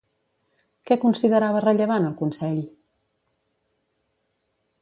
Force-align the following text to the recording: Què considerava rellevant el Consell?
Què 0.89 0.97
considerava 1.03 1.61
rellevant 1.67 2.09
el 2.09 2.17
Consell? 2.23 2.59